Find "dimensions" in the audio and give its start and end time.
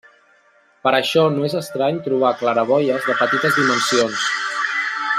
3.63-4.29